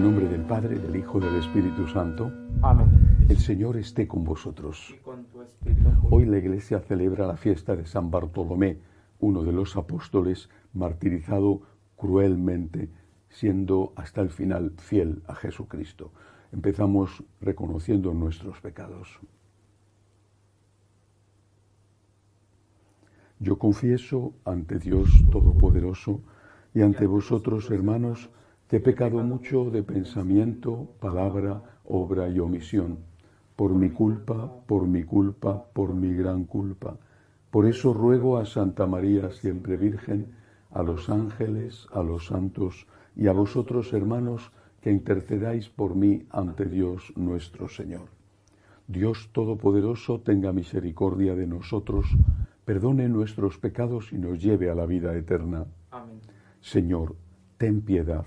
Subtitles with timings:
[0.00, 2.32] El nombre del Padre, del Hijo y del Espíritu Santo.
[2.62, 3.26] Amén.
[3.28, 4.94] El Señor esté con vosotros.
[4.96, 5.90] Y con tu espíritu.
[6.10, 8.78] Hoy la Iglesia celebra la fiesta de San Bartolomé,
[9.18, 11.60] uno de los apóstoles martirizado
[11.96, 12.88] cruelmente,
[13.28, 16.12] siendo hasta el final fiel a Jesucristo.
[16.50, 19.20] Empezamos reconociendo nuestros pecados.
[23.38, 26.22] Yo confieso ante Dios Todopoderoso
[26.72, 28.30] y ante vosotros, hermanos,
[28.70, 32.98] que he pecado mucho de pensamiento, palabra, obra y omisión,
[33.56, 36.96] por mi culpa, por mi culpa, por mi gran culpa.
[37.50, 40.36] Por eso ruego a Santa María, siempre Virgen,
[40.70, 46.64] a los ángeles, a los santos y a vosotros, hermanos, que intercedáis por mí ante
[46.66, 48.06] Dios nuestro Señor.
[48.86, 52.06] Dios Todopoderoso tenga misericordia de nosotros,
[52.64, 55.66] perdone nuestros pecados y nos lleve a la vida eterna.
[55.90, 56.20] Amén.
[56.60, 57.16] Señor,
[57.58, 58.26] ten piedad.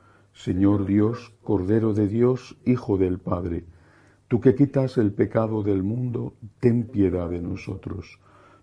[0.33, 3.65] Señor Dios, Cordero de Dios, Hijo del Padre,
[4.27, 8.19] tú que quitas el pecado del mundo, ten piedad de nosotros.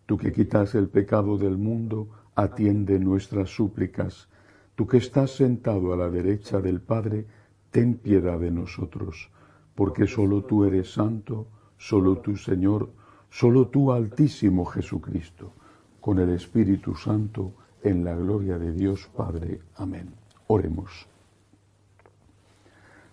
[0.06, 4.28] Tú que quitas el pecado del mundo, atiende nuestras súplicas.
[4.74, 7.26] Tú que estás sentado a la derecha del Padre,
[7.70, 9.30] ten piedad de nosotros,
[9.74, 12.90] porque solo tú eres santo, solo tú Señor,
[13.28, 15.52] solo tú Altísimo Jesucristo,
[16.00, 19.60] con el Espíritu Santo, en la gloria de Dios Padre.
[19.76, 20.14] Amén.
[20.46, 21.07] Oremos.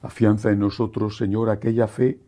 [0.06, 2.20] Afianza en nosotros, Señor, aquella fe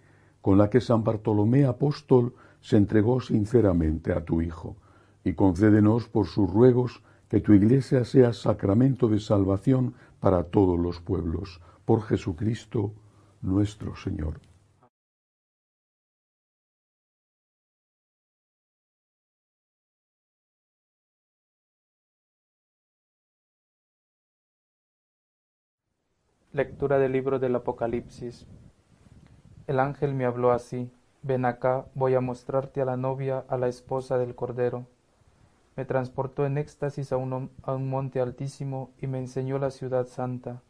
[0.41, 4.77] con la que San Bartolomé apóstol se entregó sinceramente a tu Hijo,
[5.23, 10.99] y concédenos por sus ruegos que tu Iglesia sea sacramento de salvación para todos los
[11.01, 12.93] pueblos, por Jesucristo
[13.43, 14.39] nuestro Señor.
[26.57, 28.47] Lectura del libro del Apocalipsis.
[29.67, 30.89] El ángel me habló así,
[31.21, 34.87] ven acá, voy a mostrarte a la novia, a la esposa del Cordero.
[35.75, 40.07] Me transportó en éxtasis a un, a un monte altísimo y me enseñó la ciudad
[40.07, 40.63] santa,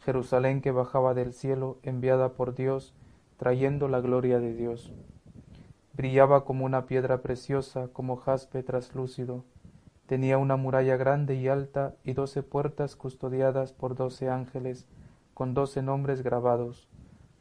[0.00, 2.92] Jerusalén que bajaba del cielo, enviada por Dios,
[3.36, 4.92] trayendo la gloria de Dios.
[5.92, 9.44] Brillaba como una piedra preciosa, como jaspe traslúcido.
[10.06, 14.88] Tenía una muralla grande y alta y doce puertas custodiadas por doce ángeles,
[15.34, 16.88] con doce nombres grabados,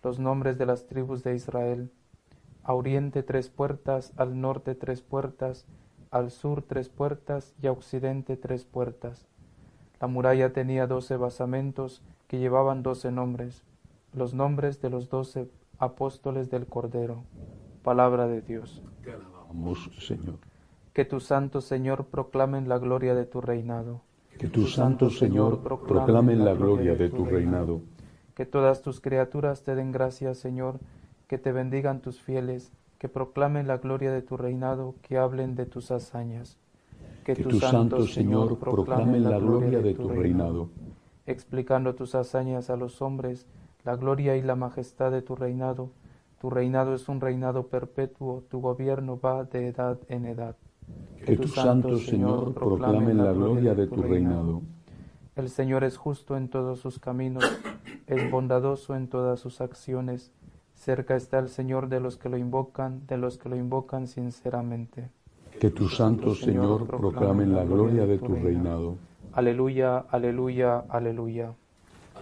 [0.04, 1.92] los nombres de las tribus de Israel.
[2.64, 5.66] A oriente tres puertas, al norte tres puertas,
[6.12, 9.28] al sur tres puertas y a occidente tres puertas.
[10.00, 13.64] La muralla tenía doce basamentos que llevaban doce nombres,
[14.14, 17.24] los nombres de los doce apóstoles del Cordero.
[17.84, 18.82] Palabra de Dios.
[19.04, 20.36] Te alabamos, Señor.
[20.94, 24.02] Que tu santo Señor proclamen la gloria de tu reinado.
[24.40, 27.82] Que tu santo Señor proclamen la gloria de tu reinado.
[28.36, 30.80] Que todas tus criaturas te den gracias, Señor,
[31.28, 35.66] que te bendigan tus fieles, que proclamen la gloria de tu reinado, que hablen de
[35.66, 36.58] tus hazañas.
[37.26, 40.70] Que tu santo Señor proclamen la gloria de tu reinado.
[41.26, 43.46] Explicando tus hazañas a los hombres,
[43.84, 45.92] la gloria y la majestad de tu reinado.
[46.40, 50.56] Tu reinado es un reinado perpetuo, tu gobierno va de edad en edad.
[51.26, 54.62] Que tu santo Señor proclamen la gloria de tu reinado.
[55.36, 57.44] El Señor es justo en todos sus caminos,
[58.08, 60.32] es bondadoso en todas sus acciones.
[60.74, 65.10] Cerca está el Señor de los que lo invocan, de los que lo invocan sinceramente.
[65.60, 68.98] Que tu santo Señor proclamen la gloria de tu reinado.
[69.34, 71.54] Aleluya, aleluya, aleluya.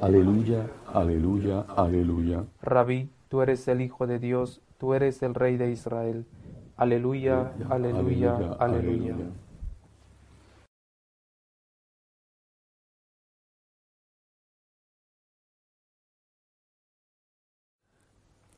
[0.01, 2.43] Aleluya, aleluya, aleluya.
[2.61, 6.25] Rabí, tú eres el Hijo de Dios, tú eres el Rey de Israel.
[6.77, 9.15] Aleluya, aleluya, aleluya.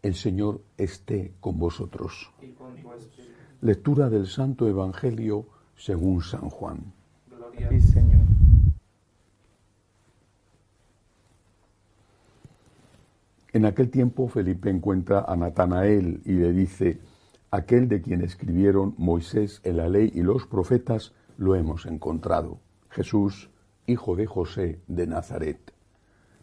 [0.02, 2.30] El Señor esté con vosotros.
[2.42, 3.32] Y con tu espíritu.
[3.62, 5.46] Lectura del Santo Evangelio
[5.78, 6.92] según San Juan.
[7.30, 8.22] Gloria a ti, Señor.
[13.54, 17.00] En aquel tiempo Felipe encuentra a Natanael y le dice,
[17.52, 22.60] aquel de quien escribieron Moisés en la ley y los profetas, lo hemos encontrado,
[22.90, 23.50] Jesús,
[23.88, 25.74] hijo de José de Nazaret.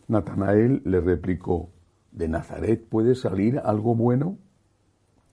[0.08, 1.70] Natanael le replicó,
[2.12, 4.38] ¿De Nazaret puede salir algo bueno?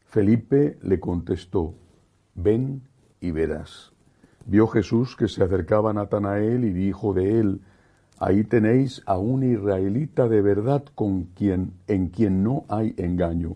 [0.06, 1.76] Felipe le contestó,
[2.36, 2.84] ven
[3.22, 3.94] y verás.
[4.46, 7.62] Vio Jesús que se acercaba a Natanael y dijo de él,
[8.20, 13.56] ahí tenéis a un israelita de verdad con quien, en quien no hay engaño.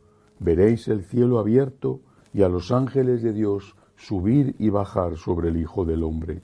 [0.41, 2.01] veréis el cielo abierto
[2.33, 6.41] y a los ángeles de Dios subir y bajar sobre el Hijo del Hombre.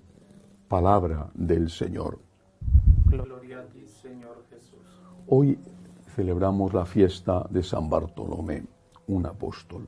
[0.67, 2.19] Palabra del Señor.
[3.05, 4.79] Gloria a ti, Señor Jesús.
[5.27, 5.57] Hoy
[6.15, 8.63] celebramos la fiesta de San Bartolomé,
[9.07, 9.87] un apóstol.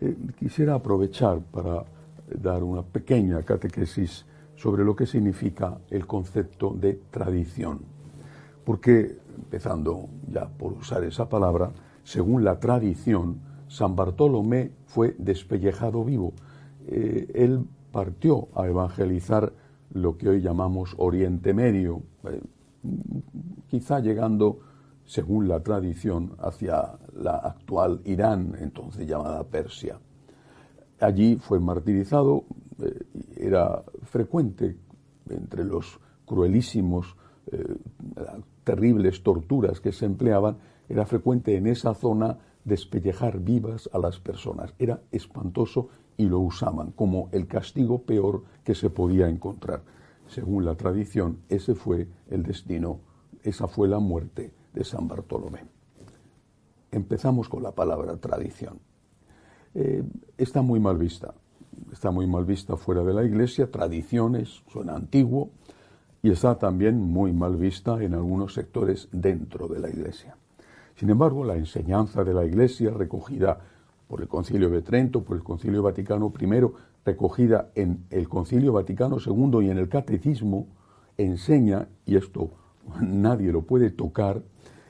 [0.00, 1.84] Eh, quisiera aprovechar para
[2.26, 4.24] dar una pequeña catequesis
[4.56, 7.80] sobre lo que significa el concepto de tradición.
[8.64, 11.72] Porque, empezando ya por usar esa palabra,
[12.04, 16.34] según la tradición, San Bartolomé fue despellejado vivo.
[16.86, 19.52] Eh, él partió a evangelizar
[19.92, 22.40] lo que hoy llamamos Oriente Medio, eh,
[23.68, 24.60] quizá llegando,
[25.04, 29.98] según la tradición, hacia la actual Irán, entonces llamada Persia.
[31.00, 32.44] Allí fue martirizado,
[32.80, 33.04] eh,
[33.36, 34.76] era frecuente
[35.28, 37.16] entre los cruelísimos,
[38.64, 40.56] terribles torturas que se empleaban,
[40.92, 44.74] era frecuente en esa zona despellejar vivas a las personas.
[44.78, 49.80] Era espantoso y lo usaban como el castigo peor que se podía encontrar.
[50.26, 53.00] Según la tradición, ese fue el destino,
[53.42, 55.64] esa fue la muerte de San Bartolomé.
[56.90, 58.78] Empezamos con la palabra tradición.
[59.74, 60.04] Eh,
[60.36, 61.32] está muy mal vista,
[61.90, 65.52] está muy mal vista fuera de la iglesia, tradiciones, suena antiguo,
[66.22, 70.36] y está también muy mal vista en algunos sectores dentro de la iglesia.
[70.96, 73.58] Sin embargo, la enseñanza de la iglesia recogida
[74.08, 76.70] por el Concilio de Trento, por el Concilio Vaticano I,
[77.04, 80.66] recogida en el Concilio Vaticano II y en el Catecismo,
[81.16, 82.50] enseña, y esto
[83.00, 84.42] nadie lo puede tocar,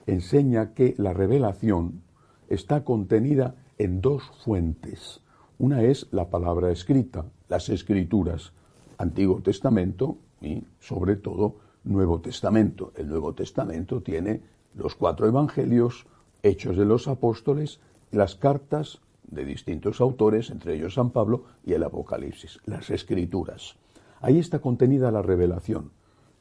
[0.06, 2.02] enseña que la revelación
[2.48, 5.20] está contenida en dos fuentes.
[5.58, 8.52] Una es la palabra escrita, las escrituras,
[8.98, 12.92] Antiguo Testamento y sobre todo Nuevo Testamento.
[12.96, 14.42] El Nuevo Testamento tiene
[14.74, 16.06] los cuatro evangelios,
[16.42, 17.80] Hechos de los Apóstoles,
[18.10, 23.76] las cartas de distintos autores, entre ellos San Pablo y el Apocalipsis, las escrituras.
[24.20, 25.92] Ahí está contenida la revelación,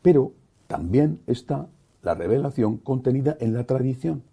[0.01, 0.33] pero
[0.67, 1.69] también está
[2.01, 4.23] la revelación contenida en la tradición.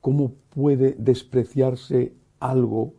[0.00, 2.94] ¿Cómo puede despreciarse algo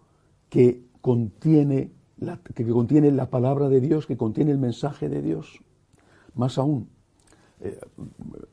[0.50, 5.62] que contiene la, que contiene la palabra de Dios, que contiene el mensaje de Dios?
[6.34, 6.90] Más aún,
[7.60, 7.80] eh,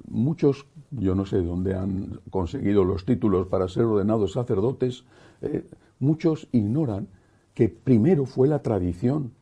[0.09, 5.05] muchos, yo no sé dónde han conseguido los títulos para ser ordenados sacerdotes,
[5.43, 5.65] eh,
[5.99, 7.09] muchos ignoran
[7.53, 9.33] que primero fue la tradición.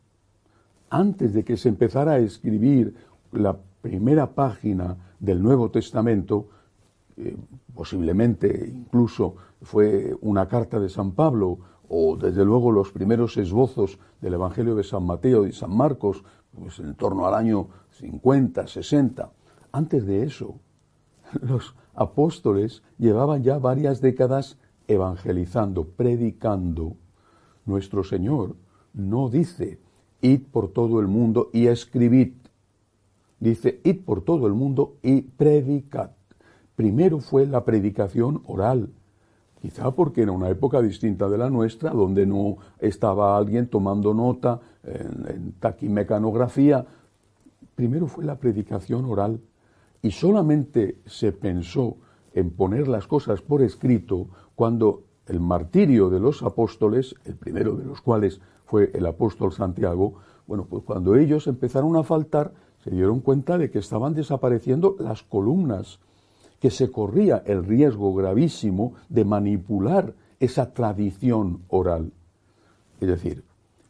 [0.91, 2.95] Antes de que se empezara a escribir
[3.31, 6.49] la primera página del Nuevo Testamento,
[7.17, 7.37] eh,
[7.75, 11.59] posiblemente incluso fue una carta de San Pablo
[11.89, 16.25] o desde luego los primeros esbozos del Evangelio de San Mateo y San Marcos,
[16.59, 19.31] pues en torno al año 50, 60.
[19.73, 20.57] Antes de eso,
[21.41, 26.97] los apóstoles llevaban ya varias décadas evangelizando, predicando.
[27.65, 28.57] Nuestro Señor
[28.93, 29.79] no dice,
[30.21, 32.35] id por todo el mundo y escribid.
[33.41, 36.11] Dice, id por todo el mundo y predicad.
[36.77, 38.91] Primero fue la predicación oral,
[39.61, 44.61] quizá porque era una época distinta de la nuestra, donde no estaba alguien tomando nota
[44.83, 46.85] en, en taquimecanografía.
[47.75, 49.41] Primero fue la predicación oral
[50.03, 51.97] y solamente se pensó
[52.35, 57.85] en poner las cosas por escrito cuando el martirio de los apóstoles, el primero de
[57.85, 60.15] los cuales fue el apóstol Santiago,
[60.47, 65.23] bueno, pues cuando ellos empezaron a faltar, se dieron cuenta de que estaban desapareciendo las
[65.23, 66.01] columnas,
[66.59, 72.13] que se corría el riesgo gravísimo de manipular esa tradición oral.
[73.01, 73.45] Es decir,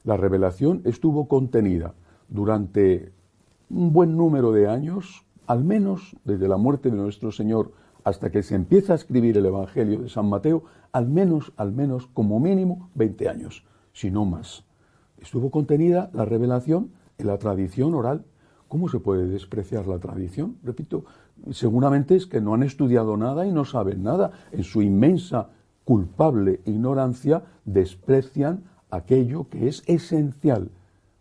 [0.04, 1.95] la revelación estuvo contenida
[2.28, 3.12] durante
[3.71, 7.73] un buen número de años al menos desde la muerte de nuestro Señor
[8.04, 12.06] hasta que se empieza a escribir el Evangelio de San Mateo, al menos, al menos,
[12.06, 14.64] como mínimo, 20 años, si no más.
[15.21, 18.25] Estuvo contenida la revelación en la tradición oral.
[18.66, 20.56] ¿Cómo se puede despreciar la tradición?
[20.62, 21.04] Repito,
[21.50, 24.30] seguramente es que no han estudiado nada y no saben nada.
[24.52, 25.50] En su inmensa
[25.85, 30.71] culpable ignorancia desprecian aquello que es esencial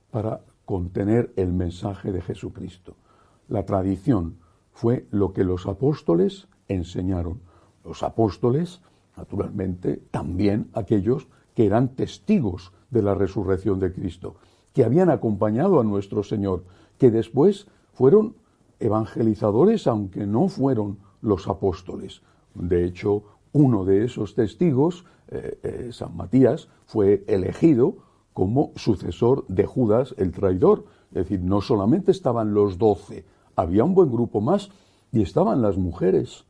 [0.10, 2.96] para contener el mensaje de Jesucristo.
[3.51, 4.38] La tradición
[4.72, 7.41] fue lo que los apóstoles enseñaron.
[7.84, 8.81] Los apóstoles,
[9.17, 14.38] naturalmente, también aquellos que eran testigos de la resurrección de Cristo,
[14.72, 16.63] que habían acompañado a nuestro Señor,
[16.98, 18.38] que después fueron
[18.79, 22.22] evangelizadores, aunque no fueron los apóstoles.
[22.55, 27.98] De hecho, uno de esos testigos, eh, eh, San Matías, fue elegido
[28.31, 30.86] como sucesor de Judas el traidor.
[31.10, 33.25] Es decir, no solamente estaban los doce,
[33.62, 34.70] había un buen grupo más
[35.12, 36.46] y estaban las mujeres,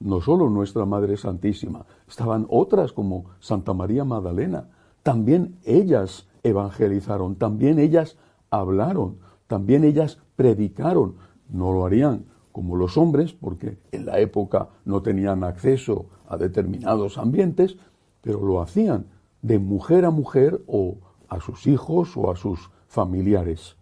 [0.00, 4.68] no solo nuestra Madre Santísima, estaban otras como Santa María Magdalena.
[5.02, 8.16] También ellas evangelizaron, también ellas
[8.50, 11.16] hablaron, también ellas predicaron.
[11.48, 17.18] No lo harían como los hombres, porque en la época no tenían acceso a determinados
[17.18, 17.76] ambientes,
[18.20, 19.06] pero lo hacían
[19.42, 23.76] de mujer a mujer o a sus hijos o a sus familiares.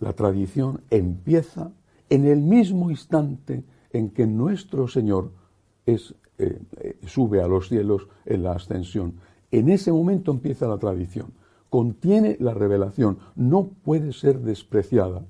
[0.00, 1.72] La tradición empieza
[2.10, 5.32] en el mismo instante en que nuestro Señor
[5.86, 9.14] es, eh, eh, sube a los cielos en la ascensión.
[9.50, 11.32] En ese momento empieza la tradición.
[11.70, 15.22] Contiene la revelación, no puede ser despreciada.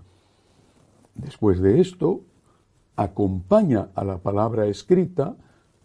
[1.15, 2.21] Después de esto,
[2.97, 5.37] acompaña a la palabra escrita,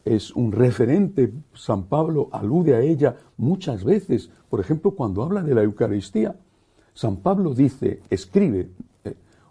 [0.05, 5.55] es un referente, San Pablo alude a ella muchas veces, por ejemplo, cuando habla de
[5.55, 6.35] la Eucaristía.
[6.93, 8.69] San Pablo dice, escribe,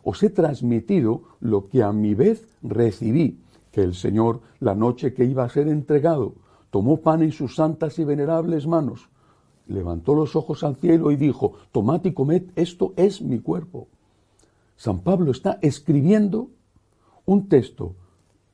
[0.04, 5.24] os he transmitido lo que a mi vez recibí, que el Señor, la noche que
[5.24, 6.34] iba a ser entregado,
[6.70, 9.08] tomó pan en sus santas y venerables manos,
[9.66, 13.88] levantó los ojos al cielo y dijo, tomad y comed, esto es mi cuerpo.
[14.76, 16.48] San Pablo está escribiendo
[17.24, 17.94] un texto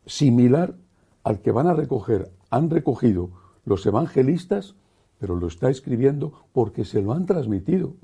[0.04, 0.74] similar
[1.24, 3.30] al que van a recoger, han recogido
[3.64, 4.74] los evangelistas,
[5.18, 7.94] pero lo está escribiendo porque se lo han transmitido.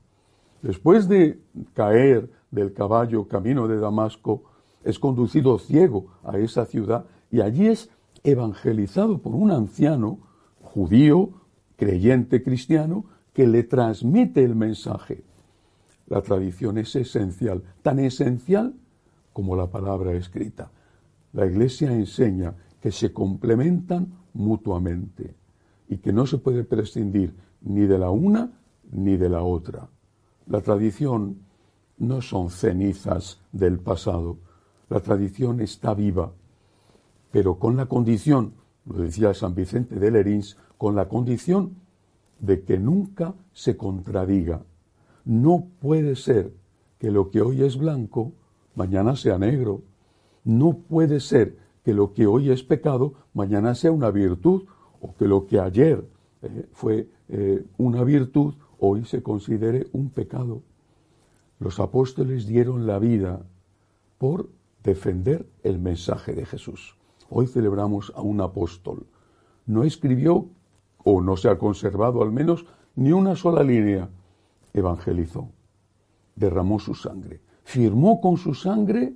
[0.64, 1.38] Después de
[1.74, 4.44] caer del caballo camino de Damasco,
[4.82, 7.90] es conducido ciego a esa ciudad y allí es
[8.22, 10.20] evangelizado por un anciano
[10.62, 11.32] judío,
[11.76, 13.04] creyente cristiano,
[13.34, 15.22] que le transmite el mensaje.
[16.06, 18.72] La tradición es esencial, tan esencial
[19.34, 20.70] como la palabra escrita.
[21.34, 25.34] La Iglesia enseña que se complementan mutuamente
[25.90, 28.50] y que no se puede prescindir ni de la una
[28.90, 29.90] ni de la otra.
[30.46, 31.38] La tradición
[31.98, 34.38] no son cenizas del pasado.
[34.88, 36.32] La tradición está viva,
[37.30, 38.54] pero con la condición,
[38.86, 41.76] lo decía San Vicente de Lerins, con la condición
[42.38, 44.62] de que nunca se contradiga.
[45.24, 46.52] No puede ser
[46.98, 48.32] que lo que hoy es blanco,
[48.74, 49.82] mañana sea negro.
[50.44, 54.64] No puede ser que lo que hoy es pecado, mañana sea una virtud,
[55.00, 56.04] o que lo que ayer
[56.42, 60.62] eh, fue eh, una virtud, hoy se considere un pecado.
[61.58, 63.42] Los apóstoles dieron la vida
[64.18, 64.48] por
[64.82, 66.96] defender el mensaje de Jesús.
[67.30, 69.06] Hoy celebramos a un apóstol.
[69.66, 70.46] No escribió,
[71.02, 72.66] o no se ha conservado al menos,
[72.96, 74.08] ni una sola línea.
[74.72, 75.48] Evangelizó,
[76.36, 79.14] derramó su sangre, firmó con su sangre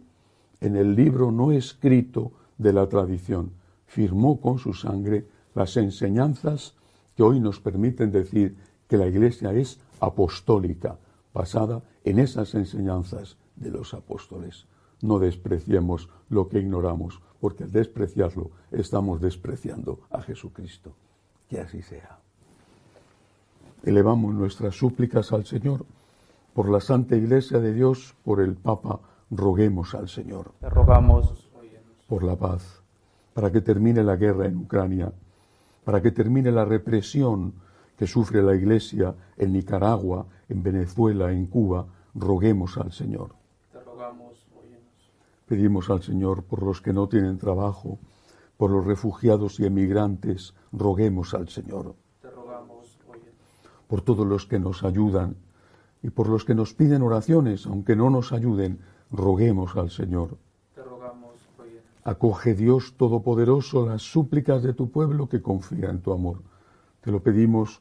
[0.61, 3.53] en el libro no escrito de la tradición,
[3.87, 6.75] firmó con su sangre las enseñanzas
[7.17, 8.57] que hoy nos permiten decir
[8.89, 10.99] que la Iglesia es apostólica,
[11.33, 14.67] basada en esas enseñanzas de los apóstoles.
[15.03, 20.95] No despreciemos lo que ignoramos, porque al despreciarlo estamos despreciando a Jesucristo.
[21.49, 22.19] Que así sea.
[23.85, 25.85] Elevamos nuestras súplicas al Señor.
[26.53, 30.53] Por la Santa Iglesia de Dios, por el Papa, roguemos al Señor.
[30.61, 31.49] Te rogamos
[32.09, 32.81] por la paz,
[33.35, 35.13] para que termine la guerra en Ucrania,
[35.85, 37.53] para que termine la represión
[37.99, 43.35] que sufre la Iglesia en Nicaragua, en Venezuela, en Cuba, roguemos al Señor.
[43.73, 44.47] Te rogamos,
[45.47, 47.99] Pedimos al Señor por los que no tienen trabajo,
[48.57, 51.97] por los refugiados y emigrantes, roguemos al Señor.
[52.21, 52.99] Te rogamos,
[53.89, 55.37] por todos los que nos ayudan
[56.03, 58.79] y por los que nos piden oraciones, aunque no nos ayuden,
[59.11, 60.37] roguemos al Señor.
[60.75, 61.35] Te rogamos,
[62.05, 66.43] Acoge Dios Todopoderoso las súplicas de tu pueblo que confía en tu amor.
[67.01, 67.81] Te lo pedimos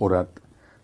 [0.00, 0.28] Orad,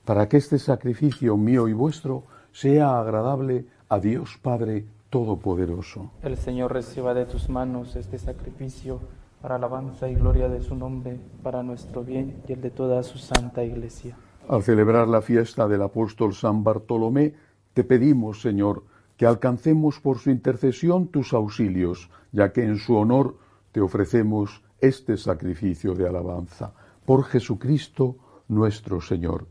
[0.05, 6.11] para que este sacrificio mío y vuestro sea agradable a Dios Padre Todopoderoso.
[6.23, 9.01] El Señor reciba de tus manos este sacrificio
[9.41, 13.17] para alabanza y gloria de su nombre, para nuestro bien y el de toda su
[13.17, 14.17] santa iglesia.
[14.49, 17.35] Al celebrar la fiesta del apóstol San Bartolomé,
[17.73, 18.85] te pedimos, Señor,
[19.17, 23.39] que alcancemos por su intercesión tus auxilios, ya que en su honor
[23.73, 26.75] te ofrecemos este sacrificio de alabanza.
[27.07, 28.17] Por Jesucristo,
[28.49, 29.47] nuestro Señor.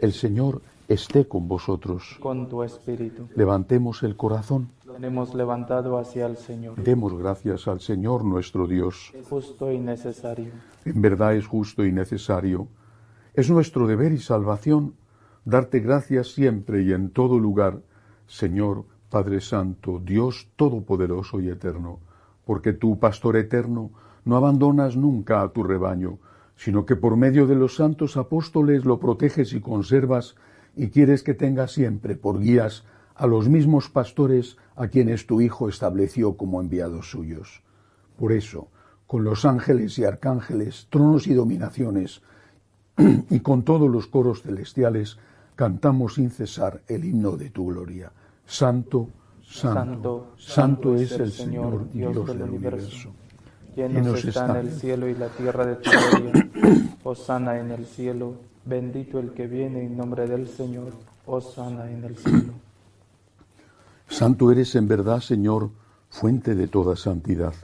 [0.00, 2.18] El Señor esté con vosotros.
[2.20, 3.28] Con tu espíritu.
[3.34, 4.70] Levantemos el corazón.
[4.84, 6.82] Lo hemos levantado hacia el Señor.
[6.82, 9.12] Demos gracias al Señor nuestro Dios.
[9.14, 10.52] Es justo y necesario.
[10.84, 12.68] En verdad es justo y necesario.
[13.34, 14.94] Es nuestro deber y salvación
[15.44, 17.80] darte gracias siempre y en todo lugar,
[18.26, 22.00] Señor, Padre Santo, Dios Todopoderoso y Eterno,
[22.44, 23.90] porque tú, Pastor Eterno,
[24.24, 26.18] no abandonas nunca a tu rebaño,
[26.56, 30.36] sino que por medio de los santos apóstoles lo proteges y conservas
[30.76, 35.68] y quieres que tenga siempre por guías a los mismos pastores a quienes tu Hijo
[35.68, 37.62] estableció como enviados suyos.
[38.18, 38.68] Por eso,
[39.06, 42.22] con los ángeles y arcángeles, tronos y dominaciones,
[43.30, 45.18] y con todos los coros celestiales,
[45.54, 48.12] cantamos sin cesar el himno de tu gloria.
[48.46, 49.08] Santo,
[49.42, 53.12] santo, santo, es el Señor, Dios, del universo.
[53.76, 56.50] Llenos están el cielo y la tierra de tu gloria.
[57.02, 58.34] Osana en el cielo,
[58.64, 60.92] bendito el que viene en nombre del Señor.
[61.26, 62.52] Osana en el cielo.
[64.08, 65.70] Santo eres en verdad, Señor,
[66.08, 67.54] fuente de toda santidad.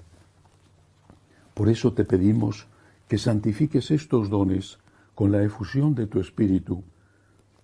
[1.54, 2.66] Por eso te pedimos
[3.06, 4.78] que santifiques estos dones
[5.14, 6.82] con la efusión de tu Espíritu,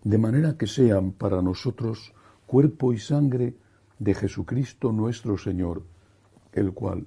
[0.04, 2.12] de manera que sean para nosotros
[2.46, 3.56] cuerpo y sangre
[3.98, 5.82] de Jesucristo nuestro Señor,
[6.52, 7.06] el cual,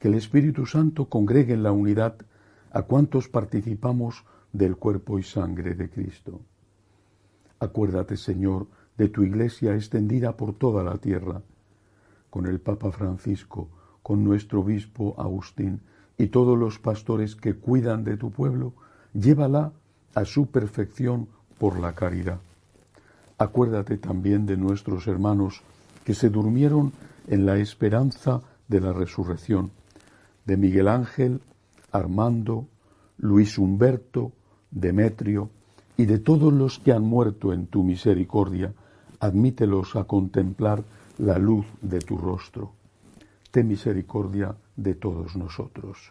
[0.00, 2.16] que el Espíritu Santo congregue en la unidad
[2.72, 6.40] a cuantos participamos del cuerpo y sangre de Cristo.
[7.60, 11.42] Acuérdate, Señor, de tu iglesia extendida por toda la tierra,
[12.30, 13.68] con el Papa Francisco,
[14.02, 15.82] con nuestro obispo Agustín
[16.16, 18.72] y todos los pastores que cuidan de tu pueblo,
[19.12, 19.72] llévala
[20.14, 22.40] a su perfección por la caridad.
[23.36, 25.60] Acuérdate también de nuestros hermanos
[26.04, 26.92] que se durmieron
[27.28, 29.72] en la esperanza de la resurrección
[30.50, 31.40] de Miguel Ángel,
[31.92, 32.66] Armando,
[33.18, 34.32] Luis Humberto,
[34.72, 35.48] Demetrio
[35.96, 38.74] y de todos los que han muerto en tu misericordia,
[39.20, 40.82] admítelos a contemplar
[41.18, 42.72] la luz de tu rostro.
[43.52, 46.10] Ten misericordia de todos nosotros.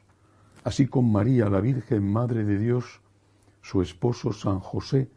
[0.64, 3.02] así con María, la Virgen Madre de Dios,
[3.62, 5.10] su esposo San José,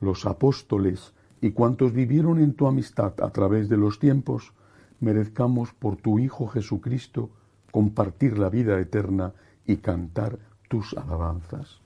[0.00, 4.54] los apóstoles y cuantos vivieron en tu amistad a través de los tiempos,
[4.98, 7.28] merezcamos por tu Hijo Jesucristo
[7.72, 9.32] compartir la vida eterna
[9.66, 11.80] y cantar tus alabanzas.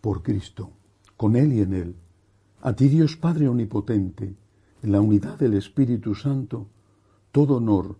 [0.00, 0.70] Por Cristo,
[1.16, 1.96] con Él y en Él,
[2.62, 4.36] a ti Dios Padre Omnipotente,
[4.82, 6.68] en la unidad del Espíritu Santo,
[7.32, 7.96] todo honor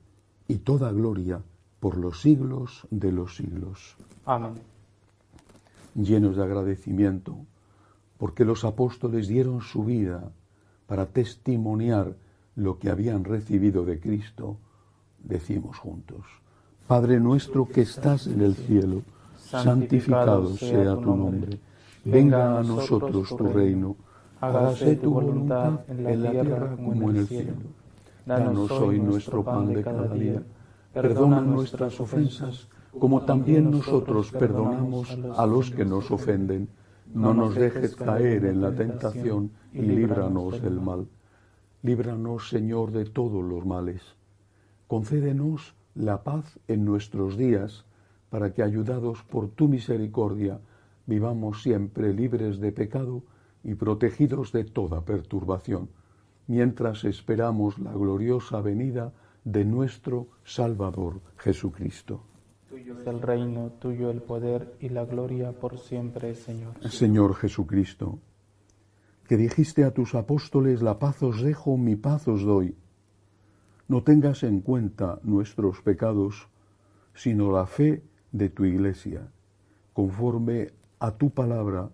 [0.47, 1.43] y toda gloria
[1.81, 3.97] por los siglos de los siglos.
[4.25, 4.55] Amén.
[5.95, 7.37] Llenos de agradecimiento,
[8.19, 10.31] porque los apóstoles dieron su vida
[10.87, 12.17] para testimoniar
[12.59, 14.57] lo que habían recibido de Cristo,
[15.23, 16.25] decimos juntos,
[16.89, 19.03] Padre nuestro que estás en el cielo,
[19.37, 21.61] santificado sea tu nombre,
[22.05, 23.95] venga a nosotros tu reino,
[24.41, 27.53] hágase tu voluntad en la tierra como en el cielo.
[28.27, 30.43] Danos hoy nuestro pan de cada día,
[30.93, 32.67] perdona nuestras ofensas,
[32.99, 36.69] como también nosotros perdonamos a los que nos ofenden.
[37.15, 41.07] No nos dejes caer en la tentación y líbranos del mal.
[41.83, 44.03] Líbranos, Señor, de todos los males.
[44.87, 47.85] Concédenos la paz en nuestros días,
[48.31, 50.61] para que, ayudados por tu misericordia,
[51.07, 53.23] vivamos siempre libres de pecado
[53.65, 55.89] y protegidos de toda perturbación,
[56.47, 59.13] mientras esperamos la gloriosa venida
[59.45, 62.23] de nuestro Salvador Jesucristo.
[62.69, 66.75] Tuyo es el reino, tuyo el poder y la gloria por siempre, Señor.
[66.91, 68.19] Señor Jesucristo,
[69.29, 72.75] que dijiste a tus apóstoles, la paz os dejo, mi paz os doy.
[73.87, 76.49] No tengas en cuenta nuestros pecados,
[77.15, 79.29] sino la fe de tu iglesia.
[79.93, 81.91] Conforme a tu palabra,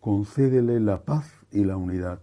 [0.00, 2.20] concédele la paz y la unidad,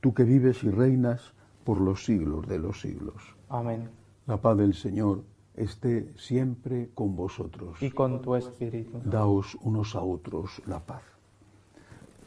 [0.00, 1.32] tú que vives y reinas
[1.64, 3.34] por los siglos de los siglos.
[3.48, 3.88] Amén.
[4.26, 5.22] La paz del Señor
[5.56, 7.80] esté siempre con vosotros.
[7.80, 9.00] Y con tu espíritu.
[9.02, 11.02] Daos unos a otros la paz.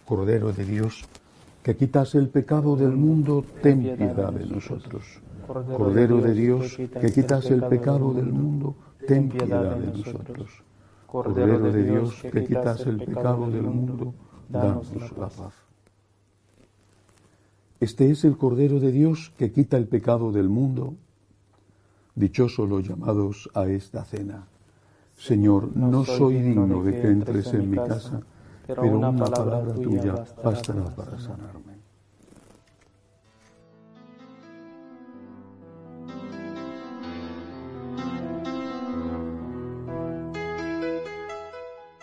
[0.05, 1.05] Cordero de Dios,
[1.67, 5.03] que quitas el pecado del mundo, ten piedad de nosotros.
[5.45, 8.73] Cordero de Dios, que quitas el pecado del mundo,
[9.05, 10.63] ten piedad de nosotros.
[11.07, 14.13] Cordero de Dios, que quitas el pecado del mundo,
[14.47, 15.55] danos la paz.
[17.81, 20.93] Este es el Cordero de Dios que quita el pecado del mundo.
[22.15, 24.47] Dichosos los llamados a esta cena.
[25.17, 28.21] Señor, no soy digno de que entres en mi casa,
[28.67, 31.77] pero una palabra tuya bastará para sanarme.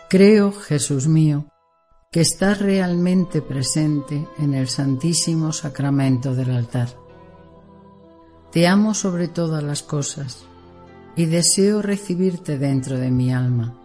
[0.09, 1.45] Creo, Jesús mío,
[2.11, 7.05] que estás realmente presente en el Santísimo Sacramento del altar
[8.55, 10.45] te amo sobre todas las cosas
[11.17, 13.84] y deseo recibirte dentro de mi alma.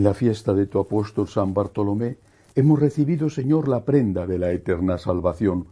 [0.00, 2.16] En la fiesta de tu apóstol San Bartolomé
[2.54, 5.66] hemos recibido, Señor, la prenda de la eterna salvación.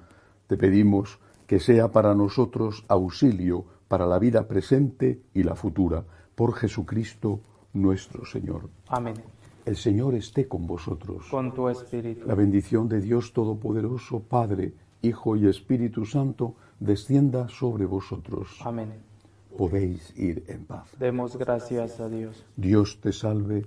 [0.47, 6.53] Te pedimos que sea para nosotros auxilio para la vida presente y la futura, por
[6.53, 7.41] Jesucristo
[7.73, 8.69] nuestro Señor.
[8.89, 9.15] Amén.
[9.65, 11.25] El Señor esté con vosotros.
[11.31, 12.27] Con tu espíritu.
[12.27, 18.61] La bendición de Dios Todopoderoso, Padre, Hijo y Espíritu Santo, descienda sobre vosotros.
[18.63, 19.09] Amén
[19.59, 20.89] podéis ir en paz.
[20.99, 22.47] Demos gracias a Dios.
[22.57, 23.67] Dios te salve,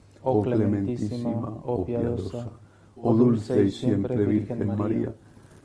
[0.23, 2.49] Oh clementísima, oh piadosa,
[2.95, 5.13] oh dulce y siempre Virgen María,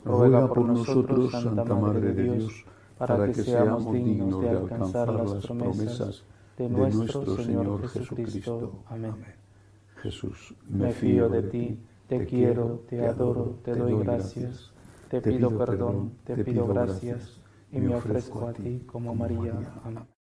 [0.05, 2.65] ruega por nosotros, Santa Madre de Dios,
[2.97, 6.25] para que seamos dignos de alcanzar las promesas
[6.57, 8.83] de nuestro Señor Jesucristo.
[8.87, 9.15] Amén.
[10.03, 14.73] Jesús, Me fío de ti, te quiero, te adoro, te doy gracias,
[15.11, 17.41] te pido perdón, te pido gracias,
[17.73, 19.53] y me ofrezco a ti como María.
[19.85, 20.16] Amén.